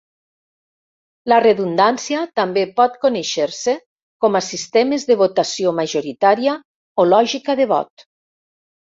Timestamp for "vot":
7.75-8.07